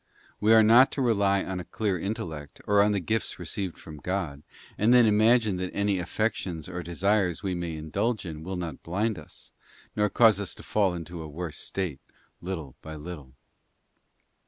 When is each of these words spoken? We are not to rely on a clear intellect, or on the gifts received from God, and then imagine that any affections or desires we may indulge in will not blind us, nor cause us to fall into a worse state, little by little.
We 0.39 0.51
are 0.55 0.63
not 0.63 0.91
to 0.93 1.01
rely 1.03 1.43
on 1.43 1.59
a 1.59 1.63
clear 1.63 1.95
intellect, 1.99 2.59
or 2.65 2.81
on 2.81 2.91
the 2.91 2.99
gifts 2.99 3.37
received 3.37 3.77
from 3.77 3.97
God, 3.97 4.41
and 4.75 4.91
then 4.91 5.05
imagine 5.05 5.57
that 5.57 5.71
any 5.75 5.99
affections 5.99 6.67
or 6.67 6.81
desires 6.81 7.43
we 7.43 7.53
may 7.53 7.75
indulge 7.75 8.25
in 8.25 8.41
will 8.41 8.55
not 8.55 8.81
blind 8.81 9.19
us, 9.19 9.51
nor 9.95 10.09
cause 10.09 10.39
us 10.39 10.55
to 10.55 10.63
fall 10.63 10.95
into 10.95 11.21
a 11.21 11.29
worse 11.29 11.57
state, 11.59 11.99
little 12.41 12.73
by 12.81 12.95
little. 12.95 13.33